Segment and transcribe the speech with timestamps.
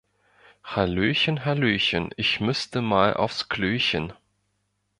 [0.63, 2.09] Hallöchen, hallöchen!
[2.17, 4.13] Ich müsste mal aufs Klöchen.